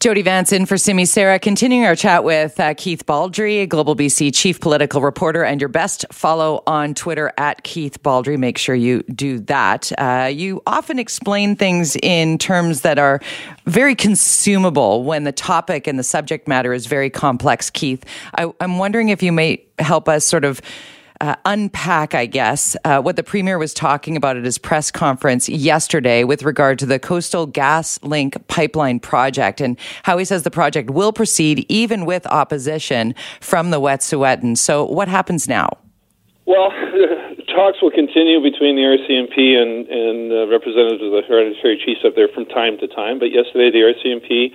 Jody 0.00 0.22
Vance 0.22 0.50
in 0.50 0.64
for 0.64 0.78
Simi 0.78 1.04
Sara, 1.04 1.38
continuing 1.38 1.84
our 1.84 1.94
chat 1.94 2.24
with 2.24 2.58
uh, 2.58 2.72
Keith 2.72 3.04
Baldrey, 3.04 3.68
Global 3.68 3.94
BC 3.94 4.34
chief 4.34 4.58
political 4.58 5.02
reporter, 5.02 5.44
and 5.44 5.60
your 5.60 5.68
best 5.68 6.06
follow 6.10 6.62
on 6.66 6.94
Twitter 6.94 7.30
at 7.36 7.64
Keith 7.64 8.02
Baldrey. 8.02 8.38
Make 8.38 8.56
sure 8.56 8.74
you 8.74 9.02
do 9.02 9.40
that. 9.40 9.92
Uh, 9.98 10.30
you 10.32 10.62
often 10.66 10.98
explain 10.98 11.54
things 11.54 11.96
in 12.02 12.38
terms 12.38 12.80
that 12.80 12.98
are 12.98 13.20
very 13.66 13.94
consumable 13.94 15.04
when 15.04 15.24
the 15.24 15.32
topic 15.32 15.86
and 15.86 15.98
the 15.98 16.02
subject 16.02 16.48
matter 16.48 16.72
is 16.72 16.86
very 16.86 17.10
complex, 17.10 17.68
Keith. 17.68 18.02
I, 18.38 18.50
I'm 18.58 18.78
wondering 18.78 19.10
if 19.10 19.22
you 19.22 19.32
may 19.32 19.62
help 19.78 20.08
us 20.08 20.24
sort 20.24 20.46
of 20.46 20.62
uh, 21.20 21.36
unpack, 21.44 22.14
I 22.14 22.26
guess, 22.26 22.76
uh, 22.84 23.00
what 23.00 23.16
the 23.16 23.22
premier 23.22 23.58
was 23.58 23.74
talking 23.74 24.16
about 24.16 24.36
at 24.36 24.44
his 24.44 24.58
press 24.58 24.90
conference 24.90 25.48
yesterday 25.48 26.24
with 26.24 26.42
regard 26.42 26.78
to 26.80 26.86
the 26.86 26.98
Coastal 26.98 27.46
Gas 27.46 28.02
Link 28.02 28.36
pipeline 28.48 29.00
project 29.00 29.60
and 29.60 29.78
how 30.02 30.16
he 30.18 30.24
says 30.24 30.42
the 30.42 30.50
project 30.50 30.90
will 30.90 31.12
proceed 31.12 31.66
even 31.68 32.06
with 32.06 32.26
opposition 32.26 33.14
from 33.40 33.70
the 33.70 33.80
Wet'suwet'en. 33.80 34.56
So, 34.56 34.84
what 34.84 35.08
happens 35.08 35.46
now? 35.46 35.68
Well, 36.46 36.70
talks 37.54 37.82
will 37.82 37.90
continue 37.90 38.40
between 38.42 38.76
the 38.76 38.82
RCMP 38.82 39.60
and, 39.60 39.86
and 39.88 40.32
uh, 40.32 40.48
representatives 40.48 41.02
of 41.02 41.12
the 41.12 41.22
hereditary 41.28 41.80
chiefs 41.84 42.00
up 42.04 42.14
there 42.16 42.28
from 42.28 42.46
time 42.46 42.78
to 42.78 42.88
time. 42.88 43.18
But 43.18 43.32
yesterday, 43.32 43.70
the 43.70 43.92
RCMP 43.92 44.52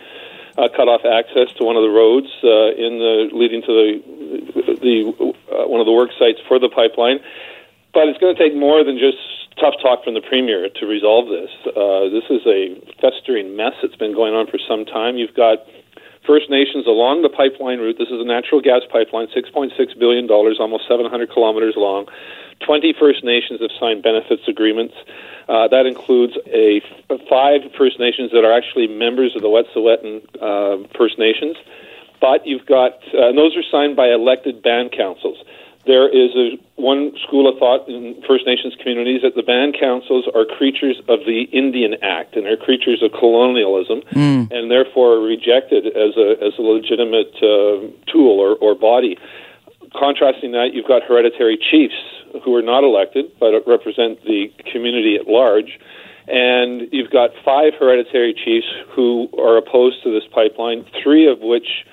uh, 0.58 0.70
cut 0.76 0.88
off 0.88 1.06
access 1.06 1.54
to 1.58 1.64
one 1.64 1.76
of 1.76 1.84
the 1.84 1.94
roads 1.94 2.28
uh, 2.44 2.74
in 2.74 2.98
the 3.00 3.30
leading 3.34 3.62
to 3.62 3.72
the 3.72 4.16
the 4.82 5.34
uh, 5.66 5.68
one 5.68 5.82
of 5.82 5.86
the 5.86 5.92
work 5.92 6.12
sites 6.20 6.40
for 6.48 6.60
the 6.60 6.70
pipeline. 6.70 7.18
But 7.94 8.08
it's 8.08 8.20
going 8.20 8.36
to 8.36 8.42
take 8.42 8.56
more 8.56 8.84
than 8.84 9.00
just 9.00 9.18
tough 9.58 9.74
talk 9.82 10.04
from 10.04 10.14
the 10.14 10.22
premier 10.22 10.70
to 10.70 10.86
resolve 10.86 11.28
this. 11.30 11.50
Uh, 11.66 12.12
this 12.12 12.28
is 12.30 12.46
a 12.46 12.76
festering 13.02 13.56
mess 13.56 13.74
that's 13.82 13.96
been 13.96 14.14
going 14.14 14.34
on 14.34 14.48
for 14.48 14.60
some 14.60 14.86
time. 14.86 15.18
You've 15.18 15.34
got 15.34 15.64
First 16.28 16.50
Nations 16.50 16.86
along 16.88 17.22
the 17.22 17.30
pipeline 17.30 17.80
route. 17.80 17.98
This 17.98 18.10
is 18.10 18.20
a 18.20 18.26
natural 18.26 18.60
gas 18.60 18.82
pipeline, 18.92 19.28
$6.6 19.28 19.72
billion, 20.00 20.30
almost 20.30 20.88
700 20.88 21.32
kilometers 21.32 21.76
long. 21.78 22.08
20 22.66 22.94
First 23.00 23.24
Nations 23.24 23.62
have 23.62 23.72
signed 23.80 24.04
benefits 24.04 24.44
agreements. 24.48 24.96
Uh, 25.48 25.68
that 25.68 25.86
includes 25.86 26.34
a 26.48 26.82
f- 26.82 27.22
five 27.30 27.62
First 27.78 28.00
Nations 28.00 28.32
that 28.32 28.44
are 28.44 28.52
actually 28.52 28.88
members 28.88 29.36
of 29.36 29.42
the 29.42 29.48
Wet'suwet'en 29.48 30.26
uh, 30.42 30.88
First 30.98 31.20
Nations. 31.20 31.56
But 32.20 32.48
you've 32.48 32.66
got, 32.66 32.94
uh, 33.14 33.30
and 33.30 33.38
those 33.38 33.56
are 33.56 33.64
signed 33.70 33.96
by 33.96 34.08
elected 34.10 34.64
band 34.64 34.92
councils. 34.92 35.38
There 35.86 36.10
is 36.10 36.34
a, 36.36 36.58
one 36.82 37.12
school 37.28 37.48
of 37.48 37.60
thought 37.60 37.88
in 37.88 38.22
First 38.28 38.48
Nations 38.48 38.74
communities 38.82 39.22
that 39.22 39.36
the 39.36 39.44
band 39.44 39.78
councils 39.80 40.26
are 40.34 40.44
creatures 40.44 40.98
of 41.08 41.20
the 41.26 41.46
Indian 41.54 41.96
Act 42.02 42.36
and 42.36 42.46
they're 42.46 42.58
creatures 42.58 43.04
of 43.04 43.12
colonialism 43.12 44.02
mm. 44.12 44.52
and 44.52 44.72
therefore 44.72 45.20
rejected 45.20 45.86
as 45.88 46.18
a, 46.18 46.42
as 46.42 46.58
a 46.58 46.62
legitimate 46.62 47.34
uh, 47.38 47.86
tool 48.12 48.40
or, 48.42 48.56
or 48.58 48.74
body. 48.74 49.18
Contrasting 49.94 50.52
that, 50.54 50.74
you've 50.74 50.88
got 50.88 51.04
hereditary 51.04 51.58
chiefs 51.58 51.96
who 52.44 52.56
are 52.56 52.64
not 52.64 52.84
elected 52.84 53.32
but 53.40 53.54
represent 53.68 54.24
the 54.26 54.52
community 54.72 55.16
at 55.16 55.28
large. 55.28 55.80
And 56.28 56.90
you've 56.92 57.12
got 57.12 57.30
five 57.46 57.74
hereditary 57.80 58.34
chiefs 58.34 58.66
who 58.90 59.30
are 59.38 59.58
opposed 59.58 60.02
to 60.04 60.12
this 60.12 60.28
pipeline, 60.34 60.84
three 61.04 61.30
of 61.30 61.40
which 61.42 61.86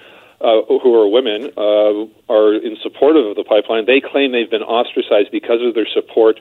uh, 0.42 0.66
who 0.82 0.94
are 0.94 1.08
women 1.08 1.50
uh, 1.56 2.06
are 2.32 2.54
in 2.54 2.76
support 2.82 3.16
of 3.16 3.36
the 3.36 3.44
pipeline. 3.44 3.86
They 3.86 4.00
claim 4.00 4.32
they've 4.32 4.50
been 4.50 4.66
ostracized 4.66 5.30
because 5.30 5.62
of 5.62 5.74
their 5.74 5.86
support 5.86 6.40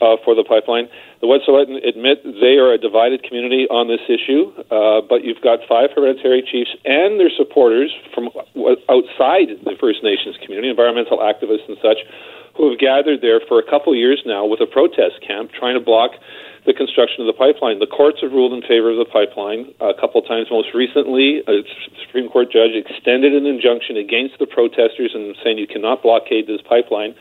uh, 0.00 0.16
for 0.24 0.34
the 0.34 0.44
pipeline. 0.44 0.88
The 1.20 1.26
Wet'suwet'en 1.26 1.86
admit 1.86 2.22
they 2.24 2.58
are 2.58 2.72
a 2.72 2.78
divided 2.78 3.22
community 3.22 3.66
on 3.70 3.88
this 3.88 4.02
issue, 4.08 4.52
uh, 4.70 5.00
but 5.02 5.24
you've 5.24 5.40
got 5.42 5.60
five 5.68 5.90
hereditary 5.94 6.42
chiefs 6.42 6.70
and 6.84 7.18
their 7.18 7.30
supporters 7.30 7.90
from 8.14 8.30
outside 8.88 9.50
the 9.64 9.76
First 9.80 10.02
Nations 10.02 10.36
community, 10.42 10.70
environmental 10.70 11.18
activists 11.18 11.66
and 11.68 11.76
such, 11.82 11.98
who 12.60 12.68
have 12.68 12.78
gathered 12.78 13.24
there 13.24 13.40
for 13.48 13.58
a 13.58 13.64
couple 13.64 13.96
years 13.96 14.20
now 14.28 14.44
with 14.44 14.60
a 14.60 14.68
protest 14.68 15.16
camp 15.24 15.48
trying 15.56 15.72
to 15.72 15.80
block 15.80 16.12
the 16.68 16.76
construction 16.76 17.24
of 17.24 17.26
the 17.26 17.32
pipeline. 17.32 17.80
The 17.80 17.88
courts 17.88 18.20
have 18.20 18.36
ruled 18.36 18.52
in 18.52 18.60
favor 18.60 18.92
of 18.92 19.00
the 19.00 19.08
pipeline 19.08 19.72
a 19.80 19.96
couple 19.96 20.20
times. 20.20 20.52
Most 20.52 20.76
recently, 20.76 21.40
a 21.48 21.64
Supreme 22.04 22.28
Court 22.28 22.52
judge 22.52 22.76
extended 22.76 23.32
an 23.32 23.48
injunction 23.48 23.96
against 23.96 24.36
the 24.36 24.44
protesters 24.44 25.16
and 25.16 25.32
saying 25.40 25.56
you 25.56 25.66
cannot 25.66 26.04
blockade 26.04 26.46
this 26.46 26.60
pipeline. 26.60 27.16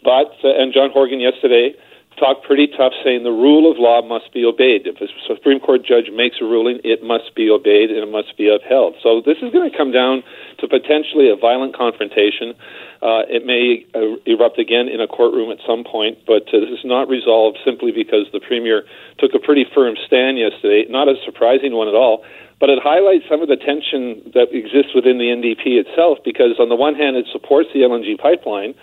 But 0.00 0.32
uh, 0.40 0.56
and 0.56 0.72
John 0.72 0.88
Horgan 0.88 1.20
yesterday 1.20 1.76
talked 2.18 2.44
pretty 2.44 2.66
tough, 2.66 2.92
saying 3.04 3.24
the 3.24 3.34
rule 3.34 3.70
of 3.70 3.78
law 3.78 4.02
must 4.02 4.32
be 4.32 4.44
obeyed. 4.44 4.86
If 4.86 5.00
a 5.00 5.08
Supreme 5.26 5.60
Court 5.60 5.84
judge 5.84 6.10
makes 6.12 6.36
a 6.40 6.44
ruling, 6.44 6.80
it 6.84 7.02
must 7.02 7.34
be 7.34 7.50
obeyed 7.50 7.90
and 7.90 7.98
it 8.00 8.10
must 8.10 8.36
be 8.36 8.48
upheld. 8.48 8.94
So 9.02 9.22
this 9.24 9.38
is 9.42 9.52
going 9.52 9.70
to 9.70 9.76
come 9.76 9.92
down 9.92 10.22
to 10.60 10.68
potentially 10.68 11.30
a 11.30 11.36
violent 11.36 11.76
confrontation. 11.76 12.54
Uh, 13.02 13.26
it 13.26 13.44
may 13.44 13.84
uh, 13.94 14.16
erupt 14.26 14.58
again 14.58 14.88
in 14.88 15.00
a 15.00 15.08
courtroom 15.08 15.50
at 15.50 15.58
some 15.66 15.84
point, 15.84 16.18
but 16.26 16.46
uh, 16.54 16.62
this 16.62 16.70
is 16.70 16.84
not 16.84 17.08
resolved 17.08 17.58
simply 17.64 17.90
because 17.90 18.30
the 18.32 18.40
Premier 18.40 18.84
took 19.18 19.34
a 19.34 19.40
pretty 19.42 19.66
firm 19.74 19.96
stand 20.06 20.38
yesterday. 20.38 20.86
Not 20.88 21.08
a 21.08 21.14
surprising 21.24 21.74
one 21.74 21.88
at 21.88 21.94
all, 21.94 22.22
but 22.60 22.70
it 22.70 22.78
highlights 22.78 23.26
some 23.28 23.42
of 23.42 23.48
the 23.48 23.58
tension 23.58 24.22
that 24.38 24.54
exists 24.54 24.94
within 24.94 25.18
the 25.18 25.34
NDP 25.34 25.82
itself 25.82 26.18
because, 26.24 26.60
on 26.62 26.68
the 26.68 26.78
one 26.78 26.94
hand, 26.94 27.16
it 27.16 27.26
supports 27.32 27.68
the 27.74 27.80
LNG 27.80 28.18
pipeline 28.18 28.74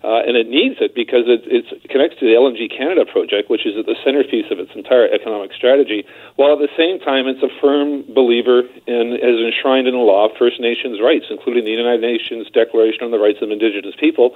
uh, 0.00 0.24
and 0.24 0.32
it 0.32 0.48
needs 0.48 0.80
it 0.80 0.96
because 0.96 1.28
it, 1.28 1.44
it 1.44 1.68
connects 1.92 2.16
to 2.20 2.24
the 2.24 2.32
LNG 2.32 2.72
Canada 2.72 3.04
project, 3.04 3.52
which 3.52 3.68
is 3.68 3.76
at 3.76 3.84
the 3.84 3.96
centerpiece 4.00 4.48
of 4.48 4.56
its 4.56 4.72
entire 4.72 5.04
economic 5.12 5.52
strategy, 5.52 6.08
while 6.40 6.56
at 6.56 6.60
the 6.60 6.72
same 6.72 6.96
time 7.04 7.28
it's 7.28 7.44
a 7.44 7.52
firm 7.60 8.00
believer 8.08 8.64
in, 8.88 9.20
as 9.20 9.36
enshrined 9.36 9.84
in 9.84 9.92
the 9.92 10.00
law, 10.00 10.32
First 10.40 10.56
Nations 10.56 11.04
rights, 11.04 11.28
including 11.28 11.68
the 11.68 11.76
United 11.76 12.00
Nations 12.00 12.48
Declaration 12.48 13.04
on 13.04 13.12
the 13.12 13.20
Rights 13.20 13.44
of 13.44 13.52
Indigenous 13.52 13.92
People, 14.00 14.32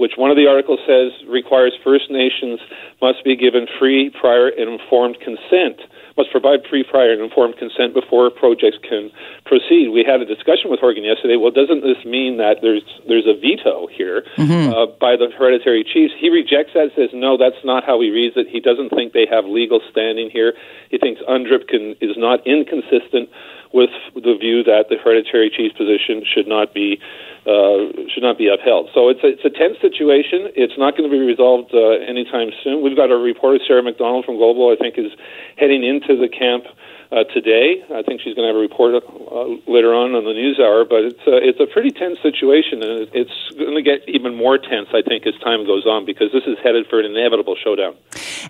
which 0.00 0.16
one 0.16 0.32
of 0.32 0.40
the 0.40 0.48
articles 0.48 0.80
says 0.88 1.12
requires 1.28 1.76
First 1.84 2.08
Nations 2.08 2.56
must 3.04 3.20
be 3.20 3.36
given 3.36 3.68
free, 3.78 4.08
prior, 4.08 4.48
and 4.48 4.80
informed 4.80 5.20
consent 5.20 5.84
must 6.16 6.30
provide 6.30 6.60
free, 6.68 6.84
prior, 6.84 7.12
and 7.12 7.20
informed 7.20 7.56
consent 7.56 7.94
before 7.94 8.30
projects 8.30 8.78
can 8.82 9.10
proceed. 9.44 9.88
We 9.88 10.04
had 10.04 10.20
a 10.20 10.26
discussion 10.26 10.70
with 10.70 10.80
Horgan 10.80 11.04
yesterday. 11.04 11.36
Well, 11.36 11.50
doesn't 11.50 11.82
this 11.82 12.04
mean 12.04 12.38
that 12.38 12.60
there's 12.62 12.84
there's 13.08 13.26
a 13.26 13.34
veto 13.34 13.86
here 13.88 14.24
mm-hmm. 14.36 14.72
uh, 14.72 14.86
by 15.00 15.16
the 15.16 15.28
hereditary 15.30 15.84
chiefs? 15.84 16.14
He 16.18 16.28
rejects 16.28 16.74
that. 16.74 16.90
Says 16.96 17.10
no, 17.12 17.36
that's 17.36 17.62
not 17.64 17.84
how 17.84 18.00
he 18.00 18.10
reads 18.10 18.36
it. 18.36 18.48
He 18.48 18.60
doesn't 18.60 18.90
think 18.90 19.12
they 19.12 19.26
have 19.30 19.44
legal 19.44 19.80
standing 19.90 20.30
here. 20.30 20.54
He 20.90 20.98
thinks 20.98 21.20
UNDRIP 21.28 21.68
can, 21.68 21.96
is 22.00 22.16
not 22.16 22.46
inconsistent 22.46 23.30
with 23.72 23.90
the 24.14 24.36
view 24.36 24.62
that 24.64 24.86
the 24.90 24.96
hereditary 25.02 25.48
chief's 25.48 25.76
position 25.76 26.22
should 26.28 26.46
not 26.46 26.74
be 26.74 27.00
uh, 27.46 27.90
should 28.12 28.22
not 28.22 28.38
be 28.38 28.48
upheld. 28.48 28.90
So 28.94 29.08
it's 29.08 29.22
a, 29.24 29.28
it's 29.34 29.44
a 29.44 29.50
tense 29.50 29.78
situation. 29.80 30.50
It's 30.54 30.78
not 30.78 30.96
going 30.96 31.10
to 31.10 31.14
be 31.14 31.22
resolved 31.22 31.74
uh, 31.74 31.98
anytime 32.06 32.50
soon. 32.62 32.82
We've 32.82 32.96
got 32.96 33.10
a 33.10 33.16
reporter, 33.16 33.58
Sarah 33.66 33.82
McDonald 33.82 34.24
from 34.24 34.36
Global, 34.36 34.70
I 34.70 34.76
think, 34.76 34.98
is 34.98 35.10
heading 35.56 35.82
into 35.82 36.16
the 36.16 36.28
camp 36.28 36.64
uh, 37.12 37.24
today. 37.24 37.84
I 37.92 38.02
think 38.02 38.20
she's 38.22 38.34
going 38.34 38.46
to 38.48 38.54
have 38.54 38.56
a 38.56 38.60
report 38.60 38.94
uh, 38.94 39.70
later 39.70 39.92
on 39.92 40.14
on 40.14 40.24
the 40.24 40.32
news 40.32 40.58
hour. 40.58 40.84
But 40.84 41.04
it's 41.04 41.20
uh, 41.26 41.36
it's 41.36 41.60
a 41.60 41.66
pretty 41.66 41.90
tense 41.90 42.18
situation, 42.22 42.82
and 42.82 43.08
it's 43.12 43.34
going 43.58 43.74
to 43.74 43.82
get 43.82 44.08
even 44.08 44.34
more 44.34 44.56
tense, 44.56 44.88
I 44.94 45.02
think, 45.02 45.26
as 45.26 45.34
time 45.40 45.66
goes 45.66 45.84
on, 45.84 46.06
because 46.06 46.32
this 46.32 46.44
is 46.46 46.56
headed 46.62 46.86
for 46.88 47.00
an 47.00 47.06
inevitable 47.06 47.56
showdown. 47.62 47.96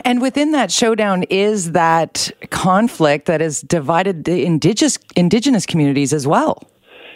And 0.05 0.23
within 0.23 0.53
that 0.53 0.71
showdown 0.71 1.25
is 1.25 1.73
that 1.73 2.31
conflict 2.51 3.27
that 3.27 3.41
has 3.41 3.63
divided 3.63 4.25
the 4.25 4.45
indigenous 4.45 4.99
indigenous 5.17 5.67
communities 5.67 6.13
as 6.13 6.27
well. 6.27 6.63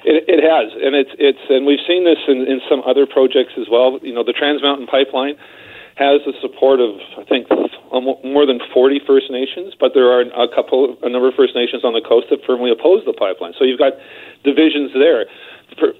It, 0.07 0.23
it 0.31 0.39
has, 0.39 0.71
and 0.79 0.95
it's 0.95 1.11
it's 1.19 1.43
and 1.51 1.67
we've 1.67 1.83
seen 1.83 2.07
this 2.07 2.23
in, 2.31 2.47
in 2.47 2.63
some 2.71 2.79
other 2.87 3.11
projects 3.11 3.59
as 3.59 3.67
well. 3.67 3.99
You 4.03 4.15
know, 4.15 4.23
the 4.23 4.33
Trans 4.33 4.63
Mountain 4.63 4.87
Pipeline 4.87 5.35
has 5.99 6.23
the 6.23 6.33
support 6.39 6.79
of 6.79 7.03
I 7.19 7.27
think 7.27 7.51
more 7.91 8.47
than 8.47 8.61
40 8.73 9.01
First 9.07 9.31
Nations, 9.31 9.75
but 9.79 9.93
there 9.95 10.11
are 10.13 10.23
a 10.23 10.49
couple, 10.55 10.97
a 11.03 11.09
number 11.09 11.29
of 11.29 11.35
First 11.35 11.55
Nations 11.55 11.85
on 11.85 11.95
the 11.95 12.05
coast 12.05 12.29
that 12.31 12.39
firmly 12.47 12.71
oppose 12.71 13.03
the 13.07 13.13
pipeline. 13.13 13.55
So 13.59 13.65
you've 13.65 13.79
got 13.79 13.95
divisions 14.45 14.93
there. 14.93 15.27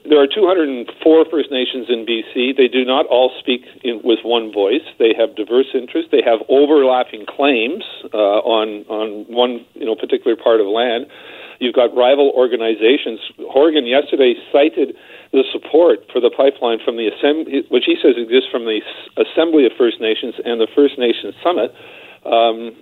There 0.07 0.23
are 0.23 0.31
204 0.31 0.87
First 1.31 1.51
Nations 1.51 1.87
in 1.89 2.07
BC. 2.07 2.57
They 2.57 2.69
do 2.69 2.85
not 2.85 3.07
all 3.07 3.33
speak 3.39 3.67
in, 3.83 4.01
with 4.05 4.21
one 4.23 4.53
voice. 4.53 4.87
They 4.99 5.15
have 5.19 5.35
diverse 5.35 5.75
interests. 5.75 6.11
They 6.13 6.23
have 6.23 6.41
overlapping 6.49 7.27
claims 7.27 7.85
uh, 8.15 8.41
on 8.47 8.87
on 8.87 9.27
one 9.27 9.67
you 9.75 9.85
know 9.85 9.97
particular 9.97 10.37
part 10.37 10.61
of 10.61 10.67
land. 10.67 11.07
You've 11.59 11.75
got 11.75 11.95
rival 11.97 12.33
organizations. 12.35 13.21
Horgan 13.49 13.87
yesterday 13.87 14.35
cited 14.53 14.95
the 15.33 15.45
support 15.53 16.01
for 16.13 16.21
the 16.21 16.31
pipeline 16.31 16.79
from 16.85 16.97
the 16.97 17.09
assembly, 17.09 17.65
which 17.69 17.85
he 17.87 17.97
says 18.01 18.15
exists 18.17 18.51
from 18.51 18.65
the 18.65 18.81
Assembly 19.17 19.67
of 19.67 19.73
First 19.77 20.01
Nations 20.01 20.35
and 20.45 20.61
the 20.61 20.69
First 20.75 20.99
Nations 20.99 21.35
Summit. 21.43 21.73
Um, 22.25 22.77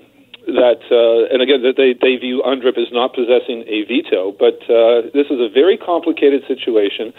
that 0.46 0.80
uh, 0.92 1.32
and 1.32 1.40
again 1.42 1.62
that 1.62 1.76
they, 1.76 1.94
they 1.94 2.16
view 2.16 2.42
UNDRIP 2.44 2.76
as 2.78 2.92
not 2.92 3.14
possessing 3.14 3.64
a 3.66 3.84
veto, 3.84 4.32
but 4.32 4.60
uh, 4.68 5.08
this 5.12 5.28
is 5.30 5.40
a 5.40 5.48
very 5.48 5.76
complicated 5.76 6.42
situation. 6.46 7.12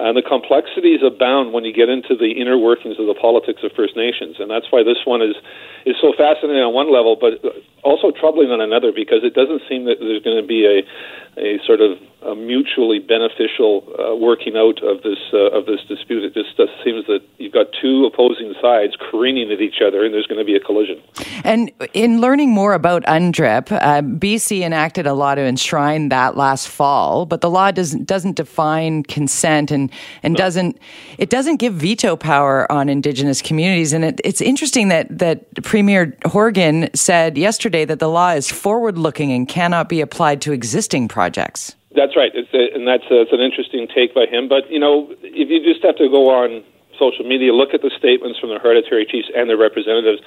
And 0.00 0.16
the 0.16 0.24
complexities 0.24 1.04
abound 1.04 1.52
when 1.52 1.68
you 1.68 1.76
get 1.76 1.92
into 1.92 2.16
the 2.16 2.32
inner 2.32 2.56
workings 2.56 2.96
of 2.96 3.04
the 3.04 3.12
politics 3.12 3.60
of 3.62 3.72
First 3.76 3.96
Nations, 3.96 4.40
and 4.40 4.48
that's 4.48 4.72
why 4.72 4.80
this 4.82 5.04
one 5.04 5.20
is 5.20 5.36
is 5.84 5.96
so 6.00 6.12
fascinating 6.16 6.62
on 6.62 6.72
one 6.72 6.88
level, 6.88 7.16
but 7.20 7.36
also 7.84 8.10
troubling 8.10 8.48
on 8.48 8.60
another 8.60 8.92
because 8.92 9.24
it 9.24 9.34
doesn't 9.34 9.60
seem 9.68 9.84
that 9.84 10.00
there's 10.00 10.22
going 10.24 10.40
to 10.40 10.46
be 10.46 10.64
a 10.64 10.80
a 11.36 11.58
sort 11.64 11.80
of 11.80 11.98
a 12.22 12.34
mutually 12.34 12.98
beneficial 12.98 13.86
uh, 13.98 14.14
working 14.14 14.56
out 14.56 14.82
of 14.82 15.02
this 15.02 15.18
uh, 15.32 15.56
of 15.56 15.66
this 15.66 15.80
dispute. 15.88 16.24
It 16.24 16.34
just, 16.34 16.56
seems 16.84 17.06
that 17.06 17.20
you've 17.38 17.52
got 17.52 17.66
two 17.80 18.04
opposing 18.04 18.54
sides 18.60 18.96
careening 19.10 19.50
at 19.50 19.60
each 19.60 19.80
other, 19.86 20.04
and 20.04 20.12
there's 20.12 20.26
going 20.26 20.38
to 20.38 20.44
be 20.44 20.56
a 20.56 20.60
collision. 20.60 21.00
And 21.44 21.72
in 21.94 22.20
learning 22.20 22.50
more 22.50 22.69
about 22.72 23.02
UNDRIP, 23.04 23.72
uh, 23.72 24.02
BC 24.02 24.62
enacted 24.62 25.06
a 25.06 25.14
law 25.14 25.34
to 25.34 25.42
enshrine 25.42 26.08
that 26.10 26.36
last 26.36 26.68
fall, 26.68 27.26
but 27.26 27.40
the 27.40 27.50
law 27.50 27.70
doesn't 27.70 28.06
doesn't 28.06 28.36
define 28.36 29.02
consent 29.02 29.70
and 29.70 29.90
and 30.22 30.34
no. 30.34 30.38
doesn't 30.38 30.78
it 31.18 31.30
doesn't 31.30 31.56
give 31.56 31.74
veto 31.74 32.16
power 32.16 32.70
on 32.70 32.88
Indigenous 32.88 33.42
communities. 33.42 33.92
And 33.92 34.04
it, 34.04 34.20
it's 34.24 34.40
interesting 34.40 34.88
that 34.88 35.06
that 35.18 35.62
Premier 35.62 36.16
Horgan 36.26 36.88
said 36.94 37.36
yesterday 37.36 37.84
that 37.84 37.98
the 37.98 38.08
law 38.08 38.30
is 38.30 38.50
forward 38.50 38.98
looking 38.98 39.32
and 39.32 39.48
cannot 39.48 39.88
be 39.88 40.00
applied 40.00 40.40
to 40.42 40.52
existing 40.52 41.08
projects. 41.08 41.76
That's 41.94 42.14
right, 42.14 42.30
a, 42.34 42.74
and 42.74 42.86
that's, 42.86 43.02
a, 43.10 43.24
that's 43.24 43.32
an 43.32 43.40
interesting 43.40 43.88
take 43.92 44.14
by 44.14 44.26
him. 44.26 44.48
But 44.48 44.70
you 44.70 44.78
know, 44.78 45.08
if 45.22 45.48
you 45.50 45.60
just 45.62 45.84
have 45.84 45.96
to 45.96 46.08
go 46.08 46.30
on 46.30 46.62
social 47.00 47.24
media, 47.24 47.56
look 47.56 47.72
at 47.72 47.80
the 47.80 47.90
statements 47.96 48.38
from 48.38 48.50
the 48.50 48.60
hereditary 48.60 49.08
chiefs 49.08 49.32
and 49.34 49.48
their 49.48 49.56
representatives. 49.56 50.20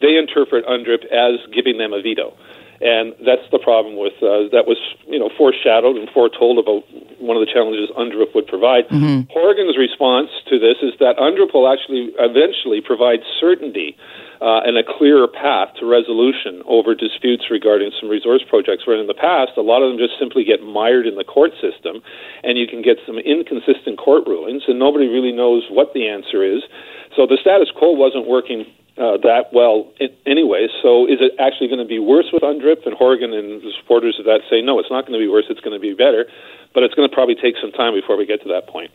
They 0.00 0.16
interpret 0.16 0.64
UNDRIP 0.64 1.04
as 1.10 1.42
giving 1.52 1.76
them 1.76 1.92
a 1.92 2.00
veto, 2.00 2.32
and 2.80 3.12
that's 3.20 3.44
the 3.52 3.60
problem 3.60 4.00
with 4.00 4.16
uh, 4.24 4.48
that 4.56 4.64
was 4.64 4.80
you 5.04 5.20
know 5.20 5.28
foreshadowed 5.36 6.00
and 6.00 6.08
foretold 6.16 6.56
about 6.56 6.88
one 7.20 7.36
of 7.36 7.44
the 7.44 7.52
challenges 7.52 7.92
UNDRIP 7.92 8.32
would 8.34 8.48
provide. 8.48 8.88
Mm-hmm. 8.88 9.28
Horgan's 9.28 9.76
response 9.76 10.32
to 10.48 10.56
this 10.56 10.80
is 10.80 10.96
that 10.96 11.20
UNDRIP 11.20 11.52
will 11.52 11.68
actually 11.68 12.08
eventually 12.16 12.80
provide 12.80 13.20
certainty 13.36 14.00
uh, 14.40 14.64
and 14.64 14.80
a 14.80 14.84
clearer 14.84 15.28
path 15.28 15.76
to 15.76 15.84
resolution 15.84 16.64
over 16.64 16.96
disputes 16.96 17.52
regarding 17.52 17.92
some 18.00 18.08
resource 18.08 18.40
projects. 18.48 18.88
Where 18.88 18.96
in 18.96 19.06
the 19.06 19.18
past, 19.18 19.60
a 19.60 19.64
lot 19.64 19.84
of 19.84 19.92
them 19.92 20.00
just 20.00 20.16
simply 20.16 20.48
get 20.48 20.64
mired 20.64 21.04
in 21.04 21.20
the 21.20 21.28
court 21.28 21.52
system, 21.60 22.00
and 22.40 22.56
you 22.56 22.64
can 22.64 22.80
get 22.80 22.96
some 23.04 23.20
inconsistent 23.20 24.00
court 24.00 24.24
rulings, 24.24 24.64
and 24.64 24.80
nobody 24.80 25.04
really 25.04 25.36
knows 25.36 25.68
what 25.68 25.92
the 25.92 26.08
answer 26.08 26.40
is. 26.40 26.64
So 27.12 27.28
the 27.28 27.36
status 27.36 27.68
quo 27.76 27.92
wasn't 27.92 28.24
working 28.24 28.64
uh, 29.00 29.16
that 29.22 29.48
well 29.52 29.90
anyway. 30.26 30.68
So 30.82 31.06
is 31.06 31.18
it 31.20 31.32
actually 31.40 31.68
going 31.68 31.80
to 31.80 31.88
be 31.88 31.98
worse 31.98 32.26
with 32.32 32.42
UNDRIP? 32.42 32.86
And 32.86 32.94
Horgan 32.94 33.32
and 33.32 33.62
the 33.62 33.72
supporters 33.80 34.16
of 34.18 34.26
that 34.26 34.40
say, 34.50 34.60
no, 34.60 34.78
it's 34.78 34.90
not 34.90 35.06
going 35.06 35.18
to 35.18 35.24
be 35.24 35.28
worse. 35.28 35.46
It's 35.48 35.60
going 35.60 35.74
to 35.74 35.80
be 35.80 35.94
better. 35.94 36.26
But 36.74 36.82
it's 36.82 36.94
going 36.94 37.08
to 37.08 37.14
probably 37.14 37.34
take 37.34 37.54
some 37.60 37.72
time 37.72 37.94
before 37.94 38.16
we 38.16 38.26
get 38.26 38.42
to 38.42 38.48
that 38.48 38.66
point. 38.66 38.90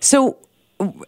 So 0.00 0.38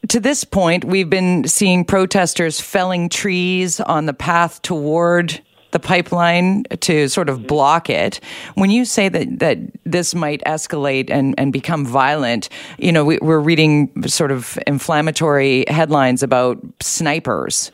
to 0.08 0.20
this 0.20 0.44
point, 0.44 0.84
we've 0.84 1.08
been 1.08 1.46
seeing 1.46 1.84
protesters 1.84 2.60
felling 2.60 3.08
trees 3.08 3.80
on 3.80 4.06
the 4.06 4.12
path 4.12 4.60
toward 4.62 5.40
the 5.70 5.78
pipeline 5.78 6.64
to 6.80 7.08
sort 7.08 7.28
of 7.28 7.46
block 7.46 7.88
it. 7.88 8.18
When 8.54 8.70
you 8.70 8.84
say 8.84 9.08
that, 9.08 9.38
that 9.38 9.58
this 9.84 10.14
might 10.14 10.42
escalate 10.44 11.08
and, 11.08 11.36
and 11.38 11.52
become 11.52 11.86
violent, 11.86 12.48
you 12.78 12.90
know, 12.90 13.04
we, 13.04 13.18
are 13.18 13.40
reading 13.40 14.08
sort 14.08 14.32
of 14.32 14.58
inflammatory 14.66 15.64
headlines 15.68 16.24
about 16.24 16.58
snipers. 16.80 17.70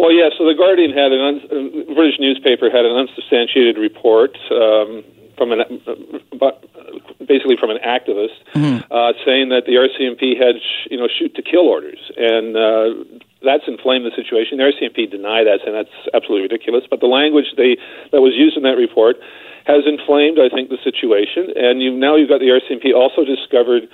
Well, 0.00 0.12
yeah. 0.16 0.32
So 0.32 0.48
the 0.48 0.56
Guardian 0.56 0.96
had 0.96 1.12
an 1.12 1.20
un- 1.20 1.92
British 1.92 2.16
newspaper 2.16 2.72
had 2.72 2.88
an 2.88 2.96
unsubstantiated 2.96 3.76
report 3.76 4.32
um, 4.48 5.04
from 5.36 5.52
an 5.52 5.60
uh, 5.60 6.50
basically 7.28 7.60
from 7.60 7.68
an 7.68 7.76
activist 7.84 8.40
mm-hmm. 8.56 8.80
uh, 8.88 9.12
saying 9.28 9.52
that 9.52 9.68
the 9.68 9.76
RCMP 9.76 10.40
had 10.40 10.56
you 10.88 10.96
know 10.96 11.04
shoot 11.06 11.36
to 11.36 11.42
kill 11.42 11.68
orders, 11.68 12.00
and 12.16 12.56
uh, 12.56 12.96
that's 13.44 13.68
inflamed 13.68 14.08
the 14.08 14.16
situation. 14.16 14.56
The 14.56 14.72
RCMP 14.72 15.10
deny 15.10 15.44
that, 15.44 15.60
and 15.68 15.76
that's 15.76 15.92
absolutely 16.16 16.48
ridiculous. 16.48 16.84
But 16.88 17.00
the 17.00 17.12
language 17.12 17.52
they 17.60 17.76
that 18.10 18.24
was 18.24 18.32
used 18.32 18.56
in 18.56 18.64
that 18.64 18.80
report 18.80 19.16
has 19.68 19.84
inflamed, 19.84 20.40
I 20.40 20.48
think, 20.48 20.72
the 20.72 20.80
situation. 20.80 21.52
And 21.56 21.84
you 21.84 21.92
now 21.92 22.16
you've 22.16 22.32
got 22.32 22.40
the 22.40 22.56
RCMP 22.56 22.96
also 22.96 23.24
discovered. 23.24 23.84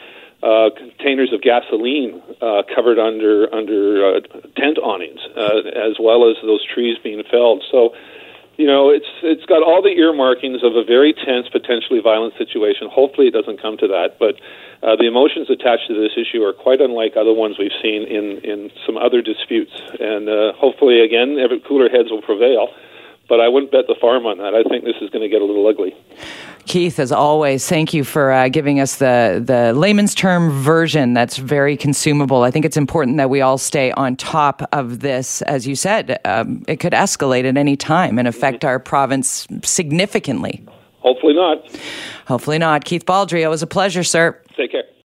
Uh, 0.43 0.69
containers 0.77 1.33
of 1.33 1.41
gasoline 1.41 2.23
uh, 2.43 2.63
covered 2.75 2.99
under 2.99 3.53
under 3.55 4.17
uh, 4.17 4.21
tent 4.55 4.77
awnings, 4.79 5.21
uh, 5.35 5.65
as 5.75 5.97
well 5.99 6.29
as 6.31 6.37
those 6.43 6.65
trees 6.65 6.99
being 7.03 7.23
felled. 7.31 7.65
So 7.71 7.95
you 8.57 8.67
know, 8.67 8.89
it's 8.89 9.09
it's 9.23 9.45
got 9.45 9.63
all 9.63 9.83
the 9.83 9.93
earmarkings 9.93 10.65
of 10.65 10.77
a 10.77 10.85
very 10.85 11.13
tense, 11.13 11.49
potentially 11.49 12.01
violent 12.01 12.35
situation. 12.39 12.89
Hopefully, 12.89 13.29
it 13.29 13.35
doesn't 13.37 13.61
come 13.61 13.77
to 13.79 13.89
that. 13.89 14.17
But 14.19 14.41
uh, 14.83 14.97
the 14.97 15.07
emotions 15.07 15.51
attached 15.51 15.89
to 15.89 15.95
this 15.95 16.17
issue 16.17 16.43
are 16.43 16.55
quite 16.55 16.81
unlike 16.81 17.17
other 17.17 17.35
ones 17.35 17.57
we've 17.59 17.77
seen 17.83 18.05
in 18.05 18.41
in 18.41 18.71
some 18.87 18.97
other 18.97 19.21
disputes. 19.21 19.73
And 20.01 20.29
uh, 20.29 20.53
hopefully, 20.57 21.01
again, 21.01 21.39
every 21.39 21.61
cooler 21.61 21.89
heads 21.89 22.11
will 22.11 22.23
prevail. 22.23 22.73
But 23.29 23.41
I 23.41 23.49
wouldn't 23.49 23.73
bet 23.73 23.89
the 23.89 23.97
farm 24.01 24.25
on 24.25 24.39
that. 24.39 24.55
I 24.55 24.63
think 24.63 24.85
this 24.85 24.97
is 25.03 25.11
going 25.11 25.23
to 25.23 25.29
get 25.29 25.43
a 25.43 25.45
little 25.45 25.67
ugly. 25.67 25.93
Keith, 26.67 26.99
as 26.99 27.13
always, 27.13 27.69
thank 27.69 27.95
you 27.95 28.03
for 28.03 28.33
uh, 28.33 28.49
giving 28.49 28.81
us 28.81 28.97
the, 28.97 29.41
the 29.45 29.73
layman's 29.73 30.15
term 30.15 30.51
version 30.51 31.15
that's 31.15 31.37
very 31.37 31.77
consumable. 31.77 32.43
I 32.43 32.51
think 32.51 32.65
it's 32.65 32.77
important 32.77 33.19
that 33.19 33.31
we 33.31 33.41
all 33.41 33.57
stay 33.57 33.93
on 33.93 34.17
top 34.17 34.69
of 34.73 34.99
this. 35.01 35.43
As 35.43 35.67
you 35.67 35.77
said, 35.77 36.19
um, 36.25 36.65
it 36.67 36.81
could 36.81 36.93
escalate 36.93 37.49
at 37.49 37.57
any 37.57 37.77
time 37.77 38.19
and 38.19 38.27
affect 38.27 38.65
our 38.65 38.81
province 38.81 39.47
significantly. 39.63 40.65
Hopefully 41.01 41.35
not. 41.35 41.65
Hopefully 42.27 42.59
not. 42.59 42.85
Keith 42.85 43.07
Baldrey, 43.07 43.43
it 43.43 43.49
was 43.49 43.63
a 43.63 43.67
pleasure, 43.69 44.03
sir. 44.03 44.37
Take 44.57 44.73
care. 44.73 44.83